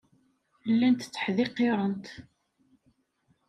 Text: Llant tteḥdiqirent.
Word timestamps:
Llant 0.71 1.03
tteḥdiqirent. 1.07 2.05